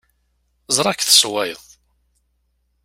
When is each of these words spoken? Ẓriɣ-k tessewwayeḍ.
Ẓriɣ-k 0.75 0.99
tessewwayeḍ. 1.03 1.63